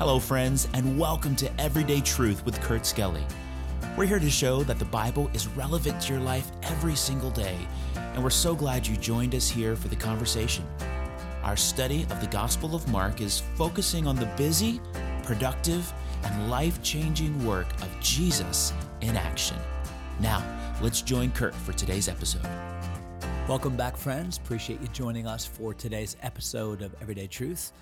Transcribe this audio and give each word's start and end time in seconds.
Hello, 0.00 0.18
friends, 0.18 0.66
and 0.72 0.98
welcome 0.98 1.36
to 1.36 1.60
Everyday 1.60 2.00
Truth 2.00 2.46
with 2.46 2.58
Kurt 2.62 2.86
Skelly. 2.86 3.22
We're 3.98 4.06
here 4.06 4.18
to 4.18 4.30
show 4.30 4.62
that 4.62 4.78
the 4.78 4.86
Bible 4.86 5.30
is 5.34 5.46
relevant 5.48 6.00
to 6.00 6.14
your 6.14 6.22
life 6.22 6.50
every 6.62 6.94
single 6.94 7.30
day, 7.30 7.54
and 7.94 8.24
we're 8.24 8.30
so 8.30 8.54
glad 8.54 8.86
you 8.86 8.96
joined 8.96 9.34
us 9.34 9.50
here 9.50 9.76
for 9.76 9.88
the 9.88 9.96
conversation. 9.96 10.64
Our 11.42 11.54
study 11.54 12.04
of 12.04 12.18
the 12.22 12.28
Gospel 12.28 12.74
of 12.74 12.88
Mark 12.88 13.20
is 13.20 13.42
focusing 13.56 14.06
on 14.06 14.16
the 14.16 14.24
busy, 14.38 14.80
productive, 15.22 15.92
and 16.24 16.50
life 16.50 16.82
changing 16.82 17.44
work 17.44 17.70
of 17.82 17.90
Jesus 18.00 18.72
in 19.02 19.18
action. 19.18 19.58
Now, 20.18 20.42
let's 20.80 21.02
join 21.02 21.30
Kurt 21.30 21.54
for 21.54 21.74
today's 21.74 22.08
episode. 22.08 22.48
Welcome 23.46 23.76
back, 23.76 23.98
friends. 23.98 24.38
Appreciate 24.38 24.80
you 24.80 24.88
joining 24.88 25.26
us 25.26 25.44
for 25.44 25.74
today's 25.74 26.16
episode 26.22 26.80
of 26.80 26.94
Everyday 27.02 27.26
Truth. 27.26 27.72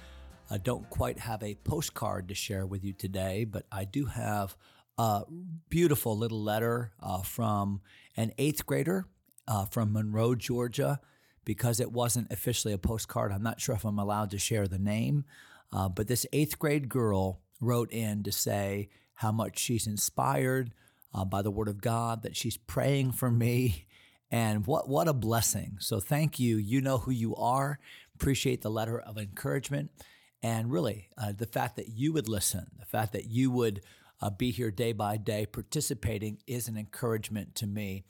I 0.51 0.59
don't 0.59 0.89
quite 0.89 1.19
have 1.19 1.43
a 1.43 1.57
postcard 1.57 2.29
to 2.29 2.35
share 2.35 2.67
with 2.67 2.85
you 2.85 2.93
today, 2.93 3.45
but 3.45 3.67
I 3.71 3.85
do 3.85 4.07
have 4.07 4.57
a 4.97 5.25
beautiful 5.69 6.17
little 6.17 6.43
letter 6.43 6.93
uh, 7.03 7.23
from 7.23 7.81
an 8.17 8.33
eighth 8.39 8.65
grader 8.67 9.07
uh, 9.47 9.67
from 9.67 9.93
Monroe, 9.93 10.35
Georgia. 10.35 11.01
Because 11.45 11.81
it 11.81 11.93
wasn't 11.93 12.31
officially 12.31 12.75
a 12.75 12.79
postcard, 12.79 13.33
I'm 13.33 13.43
not 13.43 13.59
sure 13.59 13.75
if 13.75 13.87
I'm 13.87 13.99
allowed 13.99 14.31
to 14.33 14.39
share 14.39 14.69
the 14.69 14.79
name. 14.79 15.25
Uh, 15.73 15.89
but 15.89 16.07
this 16.07 16.27
eighth 16.31 16.59
grade 16.59 16.91
girl 16.91 17.41
wrote 17.59 17.91
in 17.91 18.23
to 18.25 18.33
say 18.33 18.91
how 19.15 19.33
much 19.33 19.59
she's 19.59 19.87
inspired 19.87 20.73
uh, 21.15 21.25
by 21.25 21.41
the 21.41 21.51
Word 21.51 21.69
of 21.69 21.81
God, 21.81 22.23
that 22.23 22.37
she's 22.37 22.57
praying 22.59 23.13
for 23.13 23.31
me, 23.31 23.87
and 24.31 24.67
what 24.67 24.91
what 24.91 25.09
a 25.09 25.15
blessing. 25.15 25.79
So 25.81 26.01
thank 26.01 26.39
you. 26.39 26.59
You 26.59 26.83
know 26.83 26.99
who 26.99 27.13
you 27.13 27.35
are. 27.37 27.79
Appreciate 28.15 28.61
the 28.61 28.71
letter 28.71 29.01
of 29.01 29.17
encouragement. 29.17 29.91
And 30.43 30.71
really, 30.71 31.09
uh, 31.17 31.33
the 31.33 31.47
fact 31.47 31.77
that 31.77 31.89
you 31.89 32.13
would 32.13 32.29
listen, 32.29 32.67
the 32.79 32.87
fact 32.87 33.13
that 33.13 33.27
you 33.27 33.51
would 33.51 33.83
uh, 34.21 34.31
be 34.31 34.51
here 34.51 34.71
day 34.71 34.93
by 34.93 35.17
day 35.17 35.47
participating 35.47 36.39
is 36.47 36.69
an 36.69 36.77
encouragement 36.77 37.55
to 37.57 37.67
me. 37.67 38.05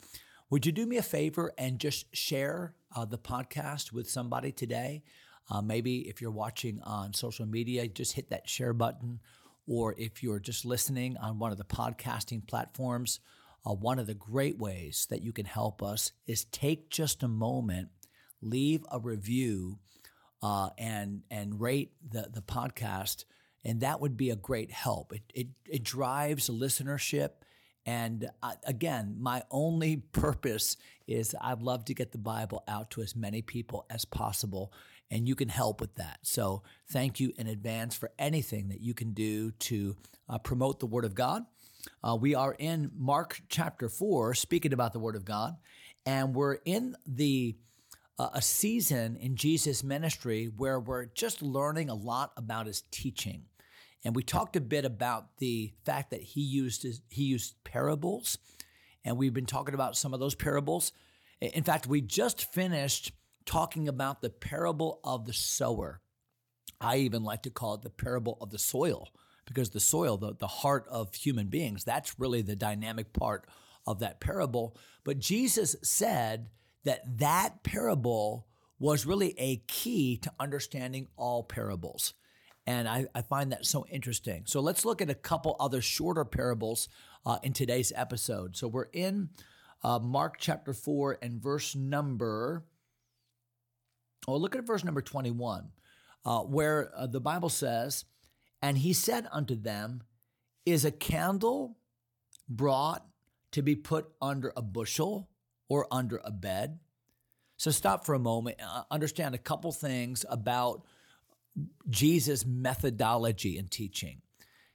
Would 0.49 0.65
you 0.65 0.71
do 0.71 0.85
me 0.85 0.97
a 0.97 1.03
favor 1.03 1.53
and 1.57 1.79
just 1.79 2.15
share 2.15 2.73
uh, 2.95 3.05
the 3.05 3.17
podcast 3.17 3.91
with 3.91 4.09
somebody 4.09 4.51
today? 4.51 5.03
Uh, 5.49 5.61
maybe 5.61 6.07
if 6.07 6.21
you're 6.21 6.31
watching 6.31 6.79
on 6.83 7.13
social 7.13 7.45
media, 7.45 7.87
just 7.87 8.13
hit 8.13 8.29
that 8.29 8.49
share 8.49 8.73
button. 8.73 9.19
Or 9.67 9.95
if 9.97 10.23
you're 10.23 10.39
just 10.39 10.65
listening 10.65 11.17
on 11.17 11.37
one 11.37 11.51
of 11.51 11.57
the 11.57 11.63
podcasting 11.63 12.47
platforms, 12.47 13.19
uh, 13.65 13.73
one 13.73 13.99
of 13.99 14.07
the 14.07 14.15
great 14.15 14.57
ways 14.57 15.05
that 15.09 15.21
you 15.21 15.31
can 15.31 15.45
help 15.45 15.83
us 15.83 16.11
is 16.25 16.45
take 16.45 16.89
just 16.89 17.21
a 17.23 17.27
moment, 17.27 17.89
leave 18.41 18.85
a 18.91 18.99
review 18.99 19.77
uh, 20.41 20.69
and 20.77 21.23
and 21.29 21.59
rate 21.59 21.91
the 22.07 22.29
the 22.33 22.41
podcast, 22.41 23.25
and 23.63 23.81
that 23.81 23.99
would 23.99 24.17
be 24.17 24.29
a 24.29 24.35
great 24.35 24.71
help. 24.71 25.13
It 25.13 25.23
it, 25.33 25.47
it 25.67 25.83
drives 25.83 26.49
listenership. 26.49 27.31
And 27.85 28.29
uh, 28.43 28.53
again, 28.65 29.15
my 29.19 29.43
only 29.49 29.97
purpose 30.11 30.77
is 31.07 31.35
I'd 31.41 31.61
love 31.61 31.85
to 31.85 31.93
get 31.93 32.11
the 32.11 32.17
Bible 32.17 32.63
out 32.67 32.91
to 32.91 33.01
as 33.01 33.15
many 33.15 33.41
people 33.41 33.85
as 33.89 34.05
possible, 34.05 34.71
and 35.09 35.27
you 35.27 35.35
can 35.35 35.49
help 35.49 35.81
with 35.81 35.95
that. 35.95 36.19
So, 36.21 36.63
thank 36.91 37.19
you 37.19 37.33
in 37.37 37.47
advance 37.47 37.95
for 37.95 38.11
anything 38.19 38.69
that 38.69 38.81
you 38.81 38.93
can 38.93 39.13
do 39.13 39.51
to 39.51 39.95
uh, 40.27 40.37
promote 40.37 40.79
the 40.79 40.85
Word 40.85 41.05
of 41.05 41.15
God. 41.15 41.43
Uh, 42.03 42.17
we 42.19 42.35
are 42.35 42.55
in 42.59 42.91
Mark 42.95 43.41
chapter 43.49 43.89
4, 43.89 44.33
speaking 44.33 44.73
about 44.73 44.93
the 44.93 44.99
Word 44.99 45.15
of 45.15 45.25
God, 45.25 45.55
and 46.05 46.35
we're 46.35 46.57
in 46.65 46.95
the 47.07 47.55
a 48.19 48.41
season 48.41 49.15
in 49.15 49.35
Jesus' 49.35 49.83
ministry 49.83 50.51
where 50.57 50.79
we're 50.79 51.05
just 51.05 51.41
learning 51.41 51.89
a 51.89 51.95
lot 51.95 52.33
about 52.35 52.67
his 52.67 52.83
teaching. 52.91 53.43
And 54.03 54.15
we 54.15 54.23
talked 54.23 54.55
a 54.55 54.61
bit 54.61 54.85
about 54.85 55.37
the 55.37 55.73
fact 55.85 56.11
that 56.11 56.21
he 56.21 56.41
used 56.41 56.83
his, 56.83 57.01
he 57.09 57.23
used 57.23 57.55
parables, 57.63 58.37
and 59.05 59.17
we've 59.17 59.33
been 59.33 59.45
talking 59.45 59.73
about 59.73 59.95
some 59.95 60.13
of 60.13 60.19
those 60.19 60.35
parables. 60.35 60.91
In 61.39 61.63
fact, 61.63 61.87
we 61.87 62.01
just 62.01 62.53
finished 62.53 63.11
talking 63.45 63.87
about 63.87 64.21
the 64.21 64.29
parable 64.29 64.99
of 65.03 65.25
the 65.25 65.33
sower. 65.33 66.01
I 66.81 66.97
even 66.97 67.23
like 67.23 67.43
to 67.43 67.49
call 67.49 67.75
it 67.75 67.81
the 67.81 67.89
parable 67.89 68.37
of 68.41 68.51
the 68.51 68.59
soil 68.59 69.09
because 69.45 69.69
the 69.69 69.79
soil, 69.79 70.17
the, 70.17 70.35
the 70.35 70.47
heart 70.47 70.85
of 70.89 71.15
human 71.15 71.47
beings, 71.47 71.83
that's 71.83 72.19
really 72.19 72.41
the 72.41 72.55
dynamic 72.55 73.13
part 73.13 73.47
of 73.87 73.99
that 73.99 74.19
parable. 74.19 74.77
But 75.03 75.19
Jesus 75.19 75.75
said 75.81 76.49
that 76.85 77.19
that 77.19 77.63
parable 77.63 78.47
was 78.79 79.05
really 79.05 79.35
a 79.37 79.57
key 79.67 80.17
to 80.17 80.31
understanding 80.39 81.07
all 81.17 81.43
parables. 81.43 82.13
And 82.65 82.87
I, 82.87 83.07
I, 83.15 83.21
find 83.23 83.51
that 83.51 83.65
so 83.65 83.85
interesting. 83.89 84.43
So 84.45 84.59
let's 84.59 84.85
look 84.85 85.01
at 85.01 85.09
a 85.09 85.15
couple 85.15 85.55
other 85.59 85.81
shorter 85.81 86.23
parables 86.23 86.87
uh, 87.25 87.39
in 87.43 87.51
today's 87.51 87.91
episode. 87.95 88.55
So 88.55 88.67
we're 88.67 88.89
in 88.93 89.29
uh, 89.83 89.99
Mark 89.99 90.35
chapter 90.39 90.73
4 90.73 91.19
and 91.21 91.41
verse 91.41 91.75
number, 91.75 92.63
oh, 94.27 94.37
look 94.37 94.55
at 94.55 94.65
verse 94.65 94.83
number 94.83 95.01
21, 95.01 95.69
uh, 96.25 96.39
where 96.41 96.91
uh, 96.95 97.07
the 97.07 97.21
Bible 97.21 97.49
says, 97.49 98.05
And 98.61 98.77
he 98.77 98.93
said 98.93 99.27
unto 99.31 99.55
them, 99.55 100.03
Is 100.65 100.85
a 100.85 100.91
candle 100.91 101.77
brought 102.47 103.05
to 103.51 103.61
be 103.61 103.75
put 103.75 104.09
under 104.21 104.53
a 104.55 104.61
bushel 104.61 105.28
or 105.69 105.87
under 105.91 106.19
a 106.25 106.31
bed. 106.31 106.79
So 107.57 107.71
stop 107.71 108.05
for 108.05 108.15
a 108.15 108.19
moment, 108.19 108.57
uh, 108.61 108.83
understand 108.91 109.35
a 109.35 109.39
couple 109.39 109.71
things 109.71 110.25
about 110.29 110.83
Jesus' 111.89 112.45
methodology 112.45 113.57
in 113.57 113.67
teaching. 113.67 114.21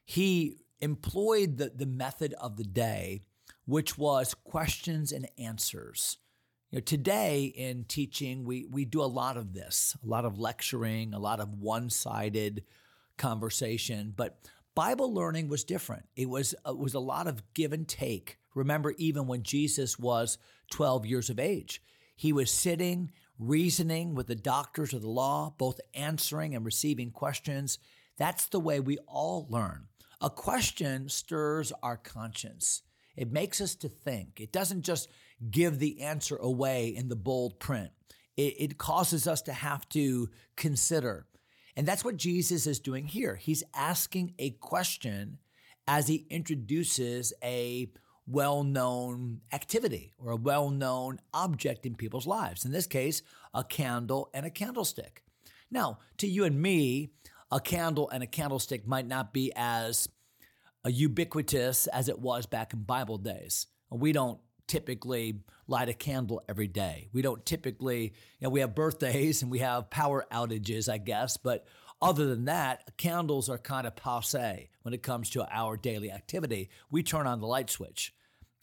He 0.05 0.59
employed 0.81 1.57
the, 1.57 1.73
the 1.75 1.87
method 1.87 2.35
of 2.35 2.57
the 2.57 2.65
day, 2.65 3.23
which 3.65 3.97
was 3.97 4.35
questions 4.35 5.13
and 5.13 5.29
answers. 5.39 6.19
You 6.71 6.79
know, 6.79 6.83
today 6.83 7.45
in 7.45 7.85
teaching, 7.85 8.45
we, 8.45 8.67
we 8.67 8.85
do 8.85 9.01
a 9.01 9.05
lot 9.05 9.37
of 9.37 9.55
this, 9.55 9.97
a 10.05 10.07
lot 10.07 10.25
of 10.25 10.39
lecturing, 10.39 11.15
a 11.15 11.19
lot 11.19 11.41
of 11.41 11.55
one 11.55 11.89
sided 11.89 12.65
conversation. 13.17 14.13
But 14.15 14.39
Bible 14.75 15.15
learning 15.15 15.49
was 15.49 15.65
different. 15.65 16.05
It 16.17 16.29
was, 16.29 16.53
it 16.53 16.59
uh, 16.67 16.75
was 16.75 16.95
a 16.95 17.01
lot 17.01 17.29
of 17.29 17.43
give 17.55 17.73
and 17.73 17.87
take. 17.87 18.39
Remember, 18.55 18.93
even 18.99 19.27
when 19.27 19.43
Jesus 19.43 19.99
was 19.99 20.37
12 20.75 21.07
years 21.07 21.31
of 21.31 21.39
age. 21.39 21.81
He 22.17 22.33
was 22.33 22.51
sitting, 22.51 23.13
reasoning 23.39 24.17
with 24.17 24.27
the 24.27 24.35
doctors 24.35 24.93
of 24.93 25.03
the 25.03 25.09
law, 25.09 25.55
both 25.57 25.81
answering 25.95 26.53
and 26.53 26.65
receiving 26.65 27.13
questions. 27.13 27.79
That's 28.19 28.47
the 28.47 28.59
way 28.59 28.81
we 28.81 28.99
all 29.07 29.47
learn. 29.49 29.87
A 30.21 30.31
question 30.31 31.09
stirs 31.09 31.73
our 31.81 31.97
conscience. 31.97 32.83
It 33.17 33.31
makes 33.31 33.61
us 33.61 33.77
to 33.77 33.89
think. 33.89 34.41
It 34.41 34.51
doesn't 34.51 34.83
just 34.83 35.09
give 35.49 35.79
the 35.79 36.01
answer 36.01 36.35
away 36.39 36.89
in 36.89 37.09
the 37.09 37.15
bold 37.15 37.61
print. 37.61 37.93
It, 38.37 38.55
it 38.59 38.77
causes 38.77 39.29
us 39.29 39.43
to 39.43 39.53
have 39.53 39.89
to 39.91 40.29
consider. 40.57 41.29
And 41.77 41.87
that's 41.87 42.05
what 42.05 42.17
Jesus 42.17 42.67
is 42.67 42.81
doing 42.81 43.07
here. 43.07 43.37
He's 43.37 43.63
asking 43.77 44.35
a 44.41 44.51
question 44.51 45.39
as 45.87 46.09
he 46.09 46.27
introduces 46.31 47.33
a 47.45 47.93
well 48.27 48.65
known 48.65 49.41
activity 49.53 50.13
or 50.19 50.33
a 50.33 50.37
well 50.37 50.71
known 50.71 51.21
object 51.33 51.87
in 51.87 51.95
people's 51.95 52.27
lives. 52.27 52.65
In 52.65 52.73
this 52.73 52.87
case, 52.87 53.23
a 53.53 53.65
candle 53.65 54.31
and 54.33 54.47
a 54.47 54.51
candlestick. 54.51 55.23
Now, 55.71 55.99
to 56.19 56.27
you 56.27 56.45
and 56.45 56.61
me, 56.61 57.11
a 57.51 57.61
candle 57.61 58.09
and 58.11 58.23
a 58.23 58.27
candlestick 58.27 58.87
might 58.87 59.07
not 59.07 59.33
be 59.33 59.53
as 59.55 60.09
uh, 60.85 60.89
ubiquitous 60.89 61.87
as 61.89 62.09
it 62.09 62.19
was 62.19 62.47
back 62.47 62.73
in 62.73 62.83
Bible 62.83 63.19
days. 63.19 63.67
We 63.91 64.13
don't 64.13 64.39
typically 64.67 65.41
light 65.67 65.89
a 65.89 65.95
candle 65.95 66.43
every 66.49 66.67
day. 66.67 67.09
We 67.13 67.23
don't 67.23 67.45
typically, 67.45 68.03
you 68.05 68.11
know, 68.43 68.51
we 68.51 68.61
have 68.61 68.75
birthdays 68.75 69.43
and 69.43 69.51
we 69.51 69.59
have 69.61 69.91
power 69.91 70.27
outages, 70.33 70.93
I 70.93 70.99
guess, 70.99 71.37
but 71.37 71.67
other 72.01 72.27
than 72.27 72.45
that, 72.47 72.97
candles 72.97 73.49
are 73.49 73.59
kind 73.59 73.87
of 73.87 73.97
passe 73.97 74.71
when 74.83 74.95
it 74.95 75.03
comes 75.03 75.31
to 75.31 75.47
our 75.51 75.77
daily 75.77 76.11
activity. 76.11 76.71
We 76.91 77.03
turn 77.03 77.27
on 77.27 77.41
the 77.41 77.47
light 77.47 77.71
switch. 77.71 78.15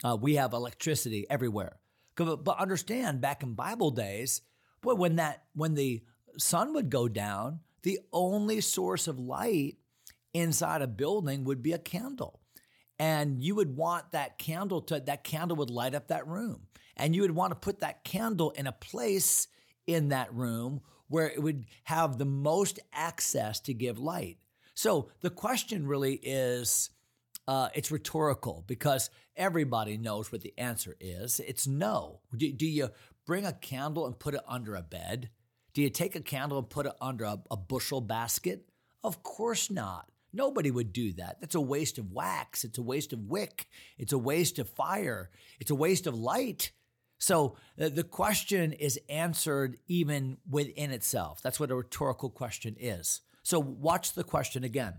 Uh, 0.04 0.16
we 0.20 0.36
have 0.36 0.52
electricity 0.52 1.26
everywhere. 1.28 1.76
But 2.16 2.58
understand, 2.58 3.20
back 3.20 3.42
in 3.42 3.54
Bible 3.54 3.90
days, 3.90 4.42
boy, 4.82 4.94
when 4.94 5.16
that 5.16 5.44
when 5.54 5.74
the 5.74 6.02
sun 6.38 6.74
would 6.74 6.90
go 6.90 7.08
down, 7.08 7.60
the 7.82 8.00
only 8.12 8.60
source 8.60 9.08
of 9.08 9.18
light 9.18 9.76
inside 10.34 10.82
a 10.82 10.86
building 10.86 11.44
would 11.44 11.62
be 11.62 11.72
a 11.72 11.78
candle. 11.78 12.40
And 12.98 13.42
you 13.42 13.54
would 13.54 13.76
want 13.76 14.12
that 14.12 14.38
candle 14.38 14.82
to 14.82 15.00
that 15.00 15.24
candle 15.24 15.56
would 15.56 15.70
light 15.70 15.94
up 15.94 16.08
that 16.08 16.26
room. 16.26 16.66
And 16.96 17.16
you 17.16 17.22
would 17.22 17.34
want 17.34 17.52
to 17.52 17.56
put 17.56 17.80
that 17.80 18.04
candle 18.04 18.50
in 18.50 18.66
a 18.66 18.72
place 18.72 19.48
in 19.86 20.10
that 20.10 20.32
room 20.32 20.82
where 21.12 21.28
it 21.28 21.42
would 21.42 21.66
have 21.84 22.16
the 22.16 22.24
most 22.24 22.80
access 22.90 23.60
to 23.60 23.74
give 23.74 23.98
light. 23.98 24.38
So 24.72 25.10
the 25.20 25.28
question 25.28 25.86
really 25.86 26.14
is 26.14 26.88
uh, 27.46 27.68
it's 27.74 27.90
rhetorical 27.90 28.64
because 28.66 29.10
everybody 29.36 29.98
knows 29.98 30.32
what 30.32 30.40
the 30.40 30.54
answer 30.56 30.96
is. 31.00 31.38
It's 31.40 31.66
no. 31.66 32.20
Do, 32.34 32.50
do, 32.50 32.66
you 32.66 32.88
bring 33.26 33.44
a 33.44 33.52
candle 33.52 34.06
and 34.06 34.18
put 34.18 34.32
it 34.32 34.40
under 34.48 34.74
a 34.74 34.80
bed? 34.80 35.28
Do 35.74 35.82
you 35.82 35.90
take 35.90 36.16
a 36.16 36.20
candle 36.20 36.56
and 36.56 36.70
put 36.70 36.86
it 36.86 36.94
under 36.98 37.24
a, 37.24 37.42
a 37.50 37.58
bushel 37.58 38.00
basket? 38.00 38.70
Of 39.04 39.22
course 39.22 39.70
not. 39.70 40.08
Nobody 40.32 40.70
would 40.70 40.94
do 40.94 41.12
that. 41.14 41.42
That's 41.42 41.56
a 41.56 41.60
waste 41.60 41.98
of 41.98 42.10
wax. 42.10 42.64
It's 42.64 42.78
a 42.78 42.82
waste 42.82 43.12
of 43.12 43.26
wick. 43.26 43.66
It's 43.98 44.14
a 44.14 44.18
waste 44.18 44.58
of 44.58 44.70
fire. 44.70 45.28
It's 45.60 45.70
a 45.70 45.74
waste 45.74 46.06
of 46.06 46.14
light. 46.14 46.72
So 47.22 47.54
uh, 47.80 47.88
the 47.88 48.02
question 48.02 48.72
is 48.72 48.98
answered 49.08 49.78
even 49.86 50.38
within 50.50 50.90
itself. 50.90 51.40
That's 51.40 51.60
what 51.60 51.70
a 51.70 51.76
rhetorical 51.76 52.30
question 52.30 52.74
is. 52.80 53.20
So 53.44 53.60
watch 53.60 54.14
the 54.14 54.24
question 54.24 54.64
again. 54.64 54.94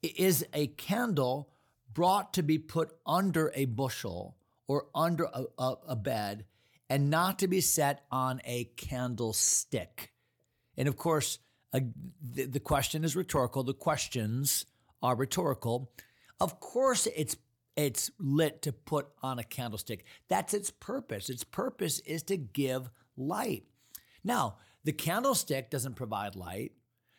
Is 0.00 0.46
a 0.54 0.68
candle 0.68 1.50
brought 1.92 2.32
to 2.34 2.44
be 2.44 2.58
put 2.58 2.92
under 3.04 3.50
a 3.56 3.64
bushel 3.64 4.36
or 4.68 4.86
under 4.94 5.24
a, 5.24 5.46
a, 5.58 5.74
a 5.88 5.96
bed 5.96 6.44
and 6.88 7.10
not 7.10 7.40
to 7.40 7.48
be 7.48 7.60
set 7.60 8.04
on 8.12 8.40
a 8.44 8.70
candlestick? 8.76 10.12
And 10.76 10.86
of 10.86 10.96
course, 10.96 11.40
uh, 11.74 11.80
the, 12.22 12.44
the 12.44 12.60
question 12.60 13.02
is 13.02 13.16
rhetorical. 13.16 13.64
The 13.64 13.74
questions 13.74 14.64
are 15.02 15.16
rhetorical. 15.16 15.90
Of 16.38 16.60
course, 16.60 17.08
it's 17.16 17.36
it's 17.78 18.10
lit 18.18 18.60
to 18.62 18.72
put 18.72 19.06
on 19.22 19.38
a 19.38 19.44
candlestick. 19.44 20.04
That's 20.28 20.52
its 20.52 20.68
purpose. 20.68 21.30
Its 21.30 21.44
purpose 21.44 22.00
is 22.00 22.24
to 22.24 22.36
give 22.36 22.90
light. 23.16 23.66
Now, 24.24 24.56
the 24.82 24.92
candlestick 24.92 25.70
doesn't 25.70 25.94
provide 25.94 26.34
light. 26.34 26.72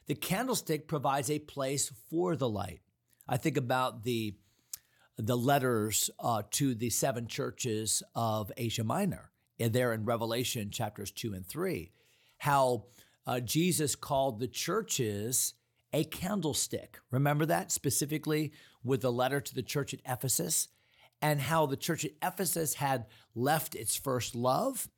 The 0.07 0.15
candlestick 0.15 0.85
provides 0.85 1.29
a 1.29 1.39
place 1.39 1.93
for 2.09 2.35
the 2.35 2.49
light. 2.49 2.81
I 3.27 3.37
think 3.37 3.57
about 3.57 4.03
the 4.03 4.35
the 5.17 5.37
letters 5.37 6.09
uh, 6.19 6.43
to 6.51 6.73
the 6.73 6.89
seven 6.89 7.27
churches 7.27 8.03
of 8.15 8.51
Asia 8.55 8.83
Minor, 8.83 9.31
and 9.59 9.71
there 9.71 9.93
in 9.93 10.05
Revelation 10.05 10.71
chapters 10.71 11.11
two 11.11 11.33
and 11.33 11.45
three, 11.45 11.91
how 12.37 12.85
uh, 13.27 13.39
Jesus 13.39 13.95
called 13.95 14.39
the 14.39 14.47
churches 14.47 15.53
a 15.93 16.03
candlestick. 16.03 16.99
Remember 17.11 17.45
that 17.45 17.71
specifically 17.71 18.51
with 18.83 19.01
the 19.01 19.11
letter 19.11 19.41
to 19.41 19.55
the 19.55 19.63
church 19.63 19.93
at 19.93 20.01
Ephesus 20.05 20.69
and 21.21 21.41
how 21.41 21.65
the 21.65 21.77
church 21.77 22.05
at 22.05 22.11
Ephesus 22.23 22.75
had 22.75 23.05
left 23.35 23.75
its 23.75 23.95
first 23.95 24.35
love 24.35 24.89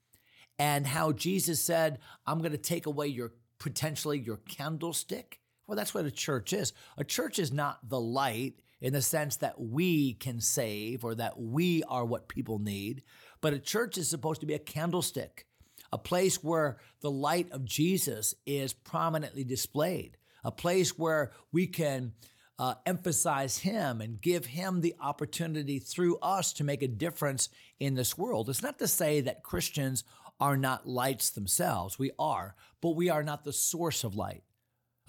and 0.59 0.85
how 0.85 1.11
Jesus 1.11 1.61
said, 1.61 1.99
I'm 2.25 2.39
going 2.39 2.51
to 2.51 2.57
take 2.57 2.85
away 2.85 3.07
your 3.07 3.33
potentially 3.59 4.19
your 4.19 4.37
candlestick. 4.37 5.39
Well, 5.67 5.75
that's 5.75 5.93
what 5.93 6.05
a 6.05 6.11
church 6.11 6.53
is. 6.53 6.73
A 6.97 7.03
church 7.03 7.39
is 7.39 7.51
not 7.51 7.87
the 7.87 7.99
light 7.99 8.55
in 8.81 8.93
the 8.93 9.01
sense 9.01 9.37
that 9.37 9.59
we 9.59 10.13
can 10.13 10.41
save 10.41 11.03
or 11.03 11.15
that 11.15 11.39
we 11.39 11.83
are 11.83 12.03
what 12.03 12.27
people 12.27 12.59
need, 12.59 13.03
but 13.39 13.53
a 13.53 13.59
church 13.59 13.97
is 13.97 14.09
supposed 14.09 14.41
to 14.41 14.47
be 14.47 14.55
a 14.55 14.59
candlestick, 14.59 15.45
a 15.91 15.97
place 15.97 16.43
where 16.43 16.77
the 17.01 17.11
light 17.11 17.51
of 17.51 17.65
Jesus 17.65 18.33
is 18.45 18.73
prominently 18.73 19.43
displayed 19.43 20.17
a 20.43 20.51
place 20.51 20.97
where 20.97 21.31
we 21.51 21.67
can 21.67 22.13
uh, 22.61 22.75
emphasize 22.85 23.57
Him 23.57 24.01
and 24.01 24.21
give 24.21 24.45
Him 24.45 24.81
the 24.81 24.93
opportunity 25.01 25.79
through 25.79 26.19
us 26.19 26.53
to 26.53 26.63
make 26.63 26.83
a 26.83 26.87
difference 26.87 27.49
in 27.79 27.95
this 27.95 28.19
world. 28.19 28.49
It's 28.49 28.61
not 28.61 28.77
to 28.77 28.87
say 28.87 29.19
that 29.21 29.41
Christians 29.41 30.03
are 30.39 30.55
not 30.55 30.87
lights 30.87 31.31
themselves. 31.31 31.97
We 31.97 32.11
are, 32.19 32.55
but 32.79 32.91
we 32.91 33.09
are 33.09 33.23
not 33.23 33.43
the 33.43 33.51
source 33.51 34.03
of 34.03 34.15
light. 34.15 34.43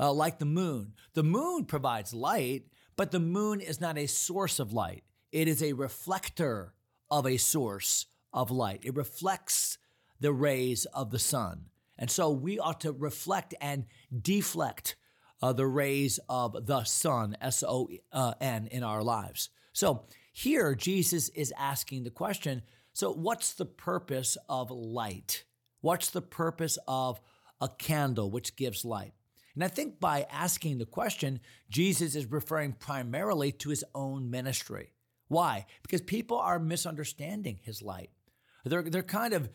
Uh, 0.00 0.14
like 0.14 0.38
the 0.38 0.46
moon. 0.46 0.94
The 1.12 1.22
moon 1.22 1.66
provides 1.66 2.14
light, 2.14 2.68
but 2.96 3.10
the 3.10 3.20
moon 3.20 3.60
is 3.60 3.82
not 3.82 3.98
a 3.98 4.06
source 4.06 4.58
of 4.58 4.72
light. 4.72 5.04
It 5.30 5.46
is 5.46 5.62
a 5.62 5.74
reflector 5.74 6.72
of 7.10 7.26
a 7.26 7.36
source 7.36 8.06
of 8.32 8.50
light. 8.50 8.80
It 8.82 8.96
reflects 8.96 9.76
the 10.18 10.32
rays 10.32 10.86
of 10.86 11.10
the 11.10 11.18
sun. 11.18 11.66
And 11.98 12.10
so 12.10 12.30
we 12.30 12.58
ought 12.58 12.80
to 12.80 12.92
reflect 12.92 13.54
and 13.60 13.84
deflect 14.22 14.96
uh, 15.42 15.52
the 15.52 15.66
rays 15.66 16.20
of 16.28 16.66
the 16.66 16.84
sun, 16.84 17.36
S 17.40 17.62
O 17.66 17.88
N, 18.40 18.68
in 18.70 18.82
our 18.82 19.02
lives. 19.02 19.50
So 19.72 20.04
here, 20.32 20.74
Jesus 20.74 21.28
is 21.30 21.52
asking 21.58 22.04
the 22.04 22.10
question 22.10 22.62
so, 22.94 23.10
what's 23.12 23.54
the 23.54 23.64
purpose 23.64 24.36
of 24.48 24.70
light? 24.70 25.44
What's 25.80 26.10
the 26.10 26.22
purpose 26.22 26.78
of 26.86 27.20
a 27.60 27.68
candle 27.68 28.30
which 28.30 28.54
gives 28.54 28.84
light? 28.84 29.14
And 29.54 29.64
I 29.64 29.68
think 29.68 29.98
by 29.98 30.26
asking 30.30 30.78
the 30.78 30.86
question, 30.86 31.40
Jesus 31.70 32.14
is 32.14 32.30
referring 32.30 32.72
primarily 32.72 33.52
to 33.52 33.70
his 33.70 33.84
own 33.94 34.30
ministry. 34.30 34.92
Why? 35.28 35.66
Because 35.82 36.02
people 36.02 36.38
are 36.38 36.58
misunderstanding 36.58 37.60
his 37.62 37.82
light. 37.82 38.10
They're, 38.64 38.82
they're 38.82 39.02
kind 39.02 39.34
of 39.34 39.48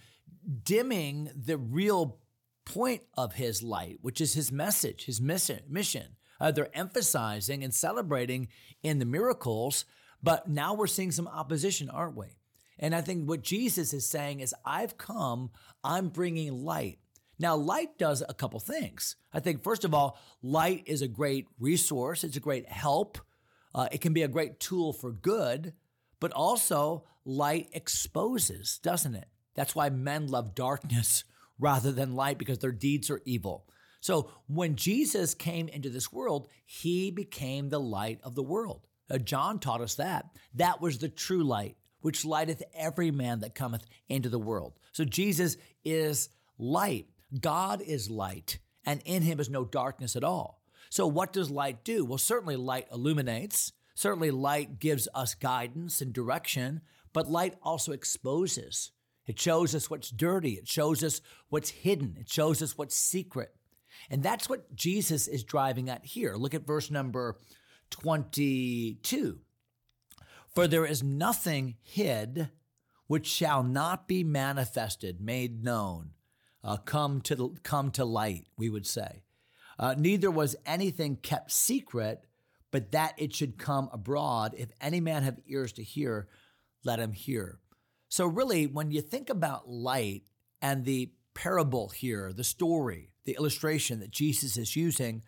dimming 0.64 1.30
the 1.36 1.58
real 1.58 2.20
point 2.68 3.02
of 3.16 3.34
his 3.34 3.64
light, 3.64 3.98
which 4.02 4.20
is 4.20 4.34
his 4.34 4.52
message, 4.52 5.06
his 5.06 5.22
mission. 5.22 6.18
Uh, 6.40 6.52
they're 6.52 6.78
emphasizing 6.78 7.64
and 7.64 7.74
celebrating 7.74 8.50
in 8.84 9.00
the 9.00 9.06
miracles, 9.06 9.86
but 10.22 10.50
now 10.50 10.74
we're 10.74 10.86
seeing 10.86 11.12
some 11.12 11.30
opposition, 11.30 11.90
aren't 11.90 12.18
we? 12.18 12.28
And 12.78 12.94
I 12.94 13.00
think 13.00 13.28
what 13.28 13.42
Jesus 13.42 13.94
is 13.94 14.06
saying 14.06 14.42
is, 14.42 14.54
I've 14.66 14.98
come, 14.98 15.52
I'm 15.82 16.10
bringing 16.10 16.66
light. 16.66 17.00
Now, 17.40 17.56
light 17.56 17.98
does 17.98 18.22
a 18.28 18.34
couple 18.34 18.60
things. 18.60 19.16
I 19.34 19.40
think, 19.40 19.64
first 19.64 19.86
of 19.86 19.94
all, 19.94 20.20
light 20.42 20.84
is 20.88 21.02
a 21.02 21.08
great 21.08 21.48
resource, 21.60 22.26
it's 22.26 22.38
a 22.38 22.42
great 22.42 22.68
help, 22.70 23.18
uh, 23.74 23.88
it 23.94 24.02
can 24.02 24.12
be 24.12 24.24
a 24.24 24.28
great 24.28 24.60
tool 24.60 24.92
for 24.92 25.12
good, 25.14 25.74
but 26.20 26.34
also 26.34 27.06
light 27.24 27.70
exposes, 27.72 28.80
doesn't 28.84 29.16
it? 29.16 29.30
That's 29.56 29.74
why 29.74 29.90
men 29.90 30.28
love 30.28 30.54
darkness 30.54 31.24
rather 31.60 31.92
than 31.92 32.16
light 32.16 32.38
because 32.38 32.60
their 32.60 32.72
deeds 32.72 33.10
are 33.10 33.22
evil. 33.26 33.66
So 34.00 34.30
when 34.48 34.76
Jesus 34.76 35.34
came 35.34 35.68
into 35.68 35.90
this 35.90 36.12
world, 36.12 36.48
he 36.66 37.12
became 37.12 37.70
the 37.70 37.80
light 37.80 38.20
of 38.24 38.36
the 38.36 38.44
world. 38.44 38.88
Uh, 39.10 39.18
John 39.18 39.60
taught 39.60 39.82
us 39.82 39.96
that. 39.96 40.26
That 40.54 40.82
was 40.82 40.98
the 40.98 41.10
true 41.10 41.44
light, 41.44 41.78
which 42.02 42.26
lighteth 42.26 42.62
every 42.76 43.12
man 43.12 43.40
that 43.40 43.56
cometh 43.56 43.86
into 44.08 44.30
the 44.30 44.40
world. 44.40 44.74
So 44.92 45.04
Jesus 45.04 45.58
is 45.84 46.30
light. 46.58 47.08
God 47.40 47.82
is 47.82 48.10
light, 48.10 48.60
and 48.86 49.02
in 49.06 49.22
him 49.24 49.40
is 49.40 49.50
no 49.50 49.66
darkness 49.66 50.16
at 50.16 50.24
all. 50.24 50.62
So 50.90 51.08
what 51.08 51.34
does 51.34 51.52
light 51.52 51.84
do? 51.84 52.06
Well, 52.06 52.18
certainly 52.18 52.56
light 52.56 52.88
illuminates. 52.92 53.74
Certainly 53.96 54.32
light 54.32 54.80
gives 54.80 55.08
us 55.14 55.34
guidance 55.34 56.02
and 56.02 56.14
direction, 56.14 56.82
but 57.14 57.30
light 57.30 57.56
also 57.64 57.92
exposes. 57.92 58.92
It 59.28 59.40
shows 59.40 59.76
us 59.76 59.90
what's 59.90 60.10
dirty. 60.10 60.54
It 60.54 60.68
shows 60.68 61.04
us 61.04 61.22
what's 61.50 61.70
hidden. 61.70 62.16
It 62.20 62.30
shows 62.30 62.62
us 62.62 62.78
what's 62.78 62.96
secret. 62.96 63.54
And 64.10 64.24
that's 64.24 64.50
what 64.50 64.74
Jesus 64.76 65.28
is 65.28 65.44
driving 65.44 65.90
at 65.90 66.06
here. 66.06 66.36
Look 66.36 66.54
at 66.54 66.66
verse 66.66 66.90
number 66.90 67.38
22. 67.90 69.40
For 70.56 70.68
there 70.68 70.86
is 70.86 71.04
nothing 71.04 71.76
hid 71.84 72.50
which 73.08 73.28
shall 73.28 73.64
not 73.64 74.08
be 74.08 74.24
manifested, 74.24 75.22
made 75.22 75.64
known, 75.64 76.12
uh, 76.64 76.78
come 76.78 77.22
to 77.22 77.56
come 77.64 77.92
to 77.92 78.04
light, 78.06 78.48
we 78.58 78.70
would 78.70 78.86
say. 78.86 79.24
Uh, 79.80 79.96
neither 79.98 80.32
was 80.32 80.56
anything 80.66 81.16
kept 81.16 81.52
secret, 81.52 82.26
but 82.72 82.92
that 82.92 83.14
it 83.18 83.34
should 83.36 83.58
come 83.58 83.90
abroad. 83.94 84.54
If 84.58 84.70
any 84.82 85.00
man 85.00 85.24
have 85.24 85.40
ears 85.48 85.72
to 85.74 85.84
hear, 85.84 86.28
let 86.84 87.00
him 87.00 87.14
hear. 87.14 87.60
So, 88.10 88.26
really, 88.26 88.68
when 88.68 88.92
you 88.92 89.02
think 89.02 89.30
about 89.30 89.70
light 89.70 90.24
and 90.62 90.86
the 90.86 91.12
parable 91.34 91.90
here, 91.90 92.32
the 92.34 92.44
story, 92.44 93.12
the 93.26 93.36
illustration 93.36 94.00
that 94.00 94.12
Jesus 94.12 94.58
is 94.58 94.76
using, 94.76 95.24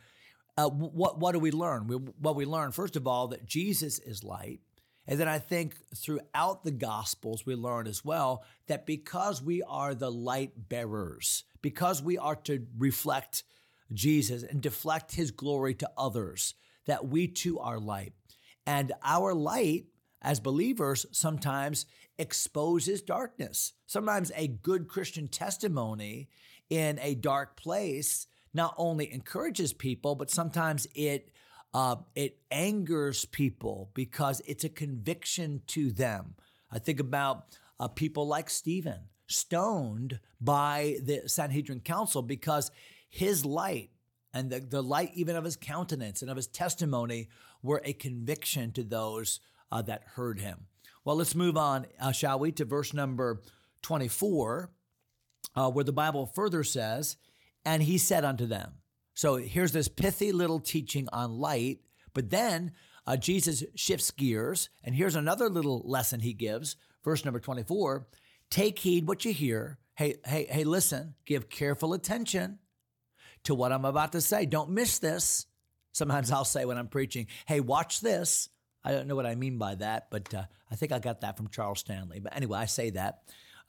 uh, 0.58 0.70
what, 0.70 1.20
what 1.20 1.34
do 1.34 1.40
we 1.40 1.52
learn? 1.52 1.88
We, 1.88 1.96
what 1.96 2.36
we 2.36 2.46
learn, 2.46 2.72
first 2.72 2.96
of 2.96 3.08
all, 3.08 3.28
that 3.30 3.46
Jesus 3.46 4.00
is 4.00 4.24
light. 4.24 4.60
And 5.08 5.20
then 5.20 5.28
I 5.28 5.40
think 5.40 5.76
throughout 5.96 6.64
the 6.64 6.72
Gospels, 6.72 7.46
we 7.46 7.56
learn 7.56 7.88
as 7.88 8.06
well 8.06 8.44
that 8.68 8.86
because 8.86 9.42
we 9.42 9.64
are 9.64 9.96
the 9.96 10.12
light 10.12 10.70
bearers, 10.70 11.44
because 11.62 12.02
we 12.04 12.18
are 12.18 12.36
to 12.36 12.66
reflect 12.78 13.44
Jesus 13.92 14.44
and 14.44 14.62
deflect 14.62 15.16
his 15.16 15.32
glory 15.32 15.74
to 15.76 15.90
others, 15.98 16.54
that 16.86 17.08
we 17.08 17.28
too 17.28 17.60
are 17.60 17.80
light. 17.80 18.14
And 18.68 18.94
our 19.04 19.34
light 19.34 19.86
as 20.22 20.40
believers 20.40 21.06
sometimes 21.12 21.86
exposes 22.18 23.02
darkness. 23.02 23.74
Sometimes 23.88 24.32
a 24.36 24.48
good 24.48 24.88
Christian 24.88 25.28
testimony 25.28 26.30
in 26.70 27.00
a 27.02 27.16
dark 27.16 27.56
place 27.56 28.28
not 28.54 28.74
only 28.78 29.12
encourages 29.12 29.74
people, 29.74 30.16
but 30.16 30.30
sometimes 30.30 30.88
it 30.94 31.30
uh, 31.74 31.98
it 32.16 32.40
angers 32.50 33.26
people 33.26 33.92
because 33.94 34.42
it's 34.48 34.64
a 34.64 34.70
conviction 34.70 35.62
to 35.68 35.92
them. 35.92 36.34
I 36.72 36.80
think 36.80 37.00
about 37.00 37.46
uh, 37.80 37.88
people 37.88 38.28
like 38.28 38.50
Stephen, 38.50 39.02
stoned 39.28 40.20
by 40.42 40.98
the 41.04 41.30
Sanhedrin 41.30 41.82
council 41.82 42.24
because 42.24 42.72
his 43.08 43.46
light 43.46 43.92
and 44.34 44.50
the, 44.50 44.60
the 44.60 44.82
light 44.82 45.12
even 45.14 45.36
of 45.36 45.44
his 45.44 45.56
countenance 45.56 46.22
and 46.22 46.32
of 46.32 46.38
his 46.38 46.48
testimony 46.48 47.30
were 47.62 47.82
a 47.86 47.94
conviction 47.94 48.72
to 48.72 48.84
those 48.84 49.40
uh, 49.72 49.82
that 49.84 50.04
heard 50.16 50.40
him. 50.40 50.68
Well, 51.06 51.16
let's 51.16 51.36
move 51.36 51.58
on, 51.58 51.88
uh, 52.00 52.12
shall 52.12 52.40
we, 52.40 52.52
to 52.54 52.66
verse 52.66 52.94
number 52.94 53.42
24, 53.84 54.70
uh, 55.56 55.72
where 55.72 55.86
the 55.86 55.94
Bible 55.94 56.26
further 56.26 56.64
says, 56.64 57.18
And 57.66 57.82
he 57.84 57.98
said 57.98 58.26
unto 58.26 58.46
them, 58.46 58.74
so 59.20 59.36
here's 59.36 59.74
this 59.74 59.90
pithy 59.90 60.32
little 60.32 60.62
teaching 60.62 61.10
on 61.12 61.40
light, 61.40 61.80
But 62.14 62.30
then 62.30 62.72
uh, 63.06 63.18
Jesus 63.18 63.66
shifts 63.76 64.12
gears, 64.12 64.70
and 64.82 64.96
here's 64.96 65.18
another 65.18 65.50
little 65.50 65.82
lesson 65.84 66.22
he 66.22 66.32
gives. 66.32 66.78
Verse 67.04 67.26
number 67.26 67.42
24 67.42 68.08
Take 68.50 68.80
heed 68.80 69.10
what 69.10 69.26
you 69.26 69.34
hear. 69.34 69.78
Hey, 69.96 70.16
hey, 70.26 70.48
hey, 70.50 70.64
listen, 70.64 71.16
give 71.26 71.50
careful 71.50 71.94
attention 71.94 72.60
to 73.44 73.54
what 73.54 73.74
I'm 73.74 73.84
about 73.84 74.14
to 74.14 74.22
say. 74.22 74.46
Don't 74.46 74.70
miss 74.70 75.00
this. 75.00 75.48
Sometimes 75.92 76.32
I'll 76.32 76.46
say 76.46 76.64
when 76.64 76.78
I'm 76.78 76.88
preaching, 76.88 77.28
hey, 77.46 77.60
watch 77.60 78.00
this. 78.00 78.48
I 78.90 78.92
don't 78.92 79.08
know 79.08 79.16
what 79.16 79.28
I 79.28 79.36
mean 79.36 79.60
by 79.60 79.76
that, 79.76 80.08
but 80.10 80.34
uh, 80.34 80.46
I 80.72 80.76
think 80.76 80.92
I 80.92 80.98
got 80.98 81.22
that 81.22 81.38
from 81.38 81.48
Charles 81.50 81.80
Stanley. 81.80 82.20
But 82.20 82.36
anyway, 82.36 82.58
I 82.58 82.66
say 82.66 82.90
that. 82.92 83.20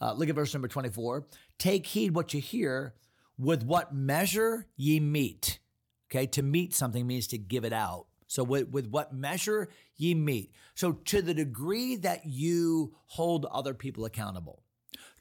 Uh, 0.00 0.14
look 0.14 0.30
at 0.30 0.34
verse 0.34 0.54
number 0.54 0.66
24. 0.66 1.26
Take 1.58 1.84
heed 1.84 2.14
what 2.14 2.32
you 2.32 2.40
hear 2.40 2.94
with 3.36 3.62
what 3.62 3.94
measure 3.94 4.66
ye 4.78 4.98
mete. 4.98 5.58
Okay, 6.10 6.24
to 6.28 6.42
mete 6.42 6.74
something 6.74 7.06
means 7.06 7.26
to 7.28 7.38
give 7.38 7.66
it 7.66 7.72
out. 7.74 8.06
So, 8.28 8.42
with, 8.42 8.70
with 8.70 8.86
what 8.86 9.12
measure 9.12 9.68
ye 9.98 10.14
mete. 10.14 10.54
So, 10.74 10.92
to 10.92 11.20
the 11.20 11.34
degree 11.34 11.96
that 11.96 12.24
you 12.24 12.94
hold 13.04 13.44
other 13.44 13.74
people 13.74 14.06
accountable, 14.06 14.62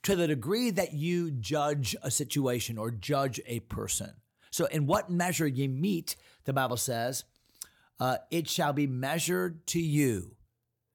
to 0.04 0.16
the 0.16 0.28
degree 0.28 0.70
that 0.70 0.94
you 0.94 1.32
judge 1.32 1.94
a 2.02 2.10
situation 2.10 2.78
or 2.78 2.90
judge 2.90 3.42
a 3.46 3.60
person. 3.62 4.14
So, 4.50 4.66
in 4.68 4.86
what 4.86 5.10
measure 5.10 5.48
ye 5.48 5.68
mete, 5.68 6.16
the 6.46 6.54
Bible 6.54 6.78
says, 6.78 7.26
uh, 8.00 8.18
it 8.32 8.48
shall 8.48 8.74
be 8.74 8.88
measured 8.88 9.66
to 9.68 9.80
you. 9.80 10.36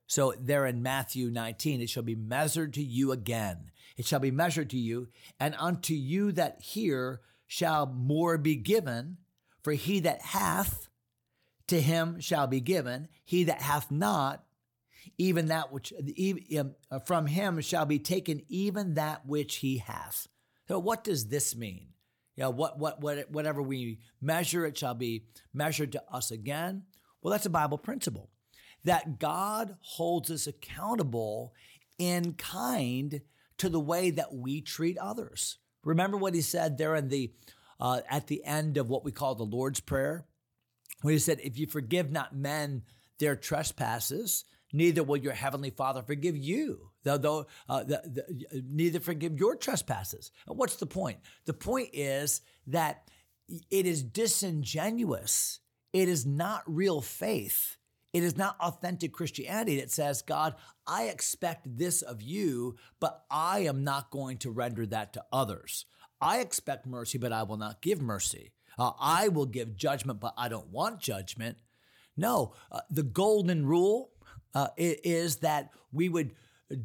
So, 0.06 0.34
there 0.38 0.66
in 0.66 0.82
Matthew 0.82 1.30
19, 1.30 1.80
it 1.80 1.88
shall 1.88 2.02
be 2.02 2.14
measured 2.14 2.75
to 2.75 2.82
you 2.82 3.12
again. 3.12 3.70
It 3.96 4.06
shall 4.06 4.20
be 4.20 4.30
measured 4.30 4.70
to 4.70 4.78
you, 4.78 5.08
and 5.40 5.54
unto 5.58 5.94
you 5.94 6.32
that 6.32 6.61
hear 6.61 7.20
shall 7.46 7.87
more 7.87 8.38
be 8.38 8.56
given. 8.56 9.18
For 9.62 9.73
he 9.73 10.00
that 10.00 10.20
hath, 10.20 10.88
to 11.68 11.80
him 11.80 12.20
shall 12.20 12.46
be 12.46 12.61
given. 12.61 13.08
He 13.25 13.44
that 13.44 13.62
hath 13.62 13.90
not, 13.90 14.44
even 15.16 15.46
that 15.46 15.73
which 15.73 15.92
um, 16.58 16.75
uh, 16.90 16.99
from 17.00 17.26
him 17.26 17.61
shall 17.61 17.87
be 17.87 17.99
taken, 17.99 18.42
even 18.49 18.94
that 18.94 19.26
which 19.26 19.56
he 19.56 19.78
hath. 19.78 20.28
So, 20.68 20.78
what 20.78 21.04
does 21.04 21.28
this 21.28 21.56
mean? 21.56 21.88
You 22.37 22.44
know, 22.44 22.50
what, 22.50 22.78
what, 22.78 23.00
what, 23.00 23.30
whatever 23.30 23.62
we 23.62 24.00
measure, 24.20 24.66
it 24.66 24.76
shall 24.76 24.94
be 24.94 25.26
measured 25.52 25.92
to 25.92 26.02
us 26.12 26.30
again. 26.30 26.82
Well, 27.25 27.33
that's 27.33 27.47
a 27.47 27.50
Bible 27.50 27.78
principle 27.78 28.28
that 28.85 29.19
God 29.19 29.78
holds 29.81 30.31
us 30.31 30.47
accountable 30.47 31.54
in 31.99 32.35
kind 32.35 33.23
to 33.57 33.69
the 33.71 33.81
way 33.81 34.11
that 34.11 34.35
we 34.35 34.61
treat 34.61 34.99
others. 34.99 35.57
Remember 35.83 36.19
what 36.19 36.35
he 36.35 36.43
said 36.43 36.76
there 36.76 36.95
in 36.95 37.09
the 37.09 37.33
uh, 37.81 38.00
at 38.09 38.26
the 38.26 38.45
end 38.45 38.76
of 38.76 38.90
what 38.90 39.04
we 39.04 39.11
call 39.11 39.35
the 39.35 39.43
Lord's 39.43 39.81
Prayer, 39.81 40.26
where 41.00 41.12
he 41.12 41.19
said, 41.19 41.40
"If 41.43 41.59
you 41.59 41.66
forgive 41.66 42.12
not 42.12 42.37
men 42.37 42.83
their 43.19 43.37
trespasses, 43.37 44.45
neither 44.73 45.02
will 45.02 45.16
your 45.16 45.33
heavenly 45.33 45.71
Father 45.71 46.02
forgive 46.02 46.37
you. 46.37 46.90
Though, 47.04 47.19
though 47.19 47.47
uh, 47.69 47.85
the, 47.85 48.02
the, 48.04 48.64
neither 48.69 49.00
forgive 49.00 49.38
your 49.38 49.57
trespasses." 49.57 50.31
And 50.47 50.59
what's 50.59 50.76
the 50.76 50.87
point? 50.87 51.19
The 51.47 51.54
point 51.54 51.90
is 51.95 52.43
that 52.66 53.09
it 53.71 53.87
is 53.87 54.02
disingenuous. 54.02 55.61
It 55.94 56.10
is 56.10 56.26
not 56.26 56.62
real 56.66 57.00
faith 57.00 57.78
it 58.14 58.22
is 58.22 58.38
not 58.38 58.56
authentic 58.60 59.12
Christianity 59.12 59.80
that 59.80 59.90
says, 59.90 60.22
God, 60.22 60.54
I 60.86 61.06
expect 61.06 61.76
this 61.76 62.00
of 62.00 62.22
you, 62.22 62.76
but 63.00 63.24
I 63.28 63.60
am 63.60 63.82
not 63.82 64.12
going 64.12 64.38
to 64.38 64.52
render 64.52 64.86
that 64.86 65.12
to 65.14 65.24
others. 65.32 65.84
I 66.20 66.38
expect 66.38 66.86
mercy, 66.86 67.18
but 67.18 67.32
I 67.32 67.42
will 67.42 67.56
not 67.56 67.82
give 67.82 68.00
mercy. 68.00 68.52
Uh, 68.78 68.92
I 69.00 69.28
will 69.28 69.46
give 69.46 69.74
judgment, 69.74 70.20
but 70.20 70.32
I 70.38 70.48
don't 70.48 70.68
want 70.68 71.00
judgment. 71.00 71.56
No, 72.16 72.54
uh, 72.70 72.82
the 72.88 73.02
golden 73.02 73.66
rule 73.66 74.12
uh, 74.54 74.68
is 74.76 75.38
that 75.38 75.70
we 75.92 76.08
would 76.08 76.36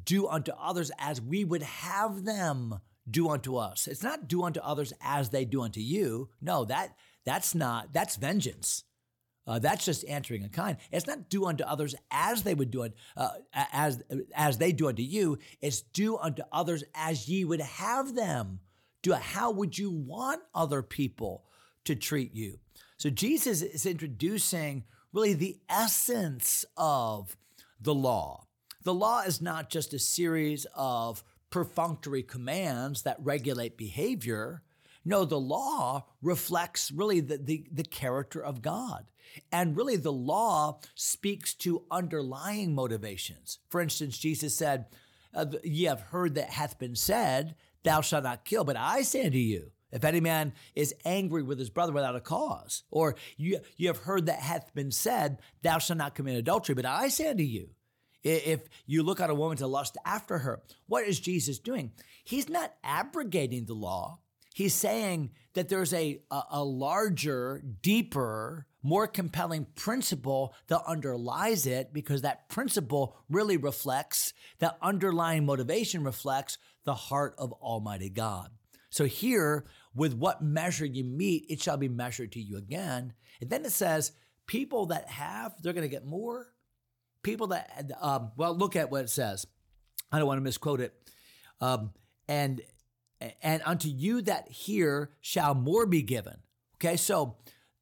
do 0.03 0.27
unto 0.27 0.51
others 0.59 0.91
as 0.97 1.21
we 1.21 1.43
would 1.43 1.61
have 1.61 2.25
them 2.25 2.79
do 3.09 3.29
unto 3.29 3.55
us. 3.55 3.87
It's 3.87 4.03
not 4.03 4.27
do 4.27 4.43
unto 4.43 4.61
others 4.61 4.93
as 4.99 5.29
they 5.29 5.45
do 5.45 5.61
unto 5.61 5.79
you. 5.79 6.29
No, 6.41 6.65
that 6.65 6.95
that's 7.23 7.53
not 7.53 7.93
that's 7.93 8.15
vengeance. 8.15 8.83
Uh, 9.49 9.57
that's 9.57 9.83
just 9.83 10.05
answering 10.07 10.43
in 10.43 10.49
kind. 10.49 10.77
It's 10.91 11.07
not 11.07 11.27
do 11.27 11.45
unto 11.45 11.63
others 11.63 11.95
as 12.11 12.43
they 12.43 12.53
would 12.53 12.69
do 12.69 12.83
it, 12.83 12.93
uh, 13.17 13.31
as 13.73 13.99
as 14.35 14.59
they 14.59 14.71
do 14.71 14.87
unto 14.87 15.01
you. 15.01 15.39
It's 15.59 15.81
do 15.81 16.17
unto 16.17 16.43
others 16.51 16.83
as 16.93 17.27
ye 17.27 17.45
would 17.45 17.61
have 17.61 18.13
them 18.13 18.59
do. 19.01 19.13
How 19.13 19.49
would 19.49 19.75
you 19.75 19.89
want 19.89 20.41
other 20.53 20.83
people 20.83 21.45
to 21.85 21.95
treat 21.95 22.35
you? 22.35 22.59
So 22.97 23.09
Jesus 23.09 23.63
is 23.63 23.87
introducing 23.87 24.83
really 25.13 25.33
the 25.33 25.57
essence 25.67 26.63
of 26.77 27.35
the 27.81 27.95
law. 27.95 28.45
The 28.83 28.93
law 28.93 29.21
is 29.21 29.41
not 29.41 29.71
just 29.71 29.95
a 29.95 29.99
series 29.99 30.67
of 30.75 31.23
perfunctory 31.49 32.21
commands 32.21 33.01
that 33.01 33.17
regulate 33.19 33.77
behavior. 33.77 34.61
No, 35.09 35.25
the 35.25 35.39
law 35.39 36.05
reflects 36.21 36.91
really 36.91 37.19
the, 37.19 37.39
the, 37.39 37.65
the, 37.71 37.83
character 37.83 38.43
of 38.43 38.61
God. 38.61 39.07
And 39.51 39.75
really, 39.75 39.95
the 39.95 40.13
law 40.13 40.81
speaks 40.93 41.55
to 41.55 41.83
underlying 41.89 42.75
motivations. 42.75 43.57
For 43.69 43.81
instance, 43.81 44.19
Jesus 44.19 44.55
said, 44.55 44.85
uh, 45.33 45.47
Ye 45.63 45.85
have 45.85 46.01
heard 46.01 46.35
that 46.35 46.51
hath 46.51 46.77
been 46.77 46.95
said, 46.95 47.55
Thou 47.81 48.01
shalt 48.01 48.23
not 48.23 48.45
kill. 48.45 48.63
But 48.63 48.77
I 48.77 49.01
say 49.01 49.25
unto 49.25 49.39
you, 49.39 49.71
if 49.91 50.03
any 50.03 50.19
man 50.19 50.53
is 50.75 50.93
angry 51.03 51.41
with 51.41 51.57
his 51.57 51.71
brother 51.71 51.91
without 51.91 52.15
a 52.15 52.21
cause, 52.21 52.83
or 52.91 53.15
you, 53.35 53.61
you 53.77 53.87
have 53.87 53.97
heard 53.97 54.27
that 54.27 54.41
hath 54.41 54.75
been 54.75 54.91
said, 54.91 55.39
Thou 55.63 55.79
shalt 55.79 55.97
not 55.97 56.13
commit 56.13 56.37
adultery. 56.37 56.75
But 56.75 56.85
I 56.85 57.07
say 57.07 57.29
unto 57.29 57.41
you, 57.41 57.69
if 58.21 58.61
you 58.85 59.01
look 59.01 59.19
at 59.19 59.31
a 59.31 59.35
woman 59.35 59.57
to 59.57 59.65
lust 59.65 59.97
after 60.05 60.37
her, 60.37 60.61
what 60.85 61.07
is 61.07 61.19
Jesus 61.19 61.57
doing? 61.57 61.93
He's 62.23 62.47
not 62.47 62.75
abrogating 62.83 63.65
the 63.65 63.73
law. 63.73 64.19
He's 64.59 64.73
saying 64.73 65.31
that 65.53 65.69
there's 65.69 65.93
a, 65.93 66.21
a, 66.29 66.41
a 66.51 66.63
larger, 66.65 67.63
deeper, 67.81 68.67
more 68.83 69.07
compelling 69.07 69.67
principle 69.73 70.53
that 70.67 70.81
underlies 70.85 71.65
it 71.65 71.93
because 71.93 72.23
that 72.23 72.49
principle 72.49 73.15
really 73.29 73.55
reflects, 73.55 74.33
that 74.57 74.77
underlying 74.81 75.45
motivation 75.45 76.03
reflects 76.03 76.57
the 76.83 76.93
heart 76.93 77.35
of 77.37 77.53
Almighty 77.53 78.09
God. 78.09 78.49
So 78.89 79.05
here, 79.05 79.65
with 79.95 80.13
what 80.13 80.43
measure 80.43 80.85
you 80.85 81.05
mete, 81.05 81.45
it 81.47 81.61
shall 81.61 81.77
be 81.77 81.87
measured 81.87 82.33
to 82.33 82.41
you 82.41 82.57
again. 82.57 83.13
And 83.39 83.49
then 83.49 83.63
it 83.63 83.71
says, 83.71 84.11
people 84.45 84.87
that 84.87 85.07
have, 85.07 85.53
they're 85.61 85.71
going 85.71 85.87
to 85.87 85.87
get 85.87 86.05
more. 86.05 86.47
People 87.23 87.47
that, 87.47 87.93
um, 88.01 88.33
well, 88.35 88.57
look 88.57 88.75
at 88.75 88.91
what 88.91 89.05
it 89.05 89.09
says. 89.09 89.47
I 90.11 90.19
don't 90.19 90.27
want 90.27 90.39
to 90.39 90.43
misquote 90.43 90.81
it. 90.81 90.93
Um, 91.61 91.93
and 92.27 92.61
and 93.41 93.61
unto 93.65 93.89
you 93.89 94.21
that 94.23 94.49
hear 94.49 95.11
shall 95.21 95.53
more 95.53 95.85
be 95.85 96.01
given. 96.01 96.37
Okay, 96.77 96.95
so 96.95 97.35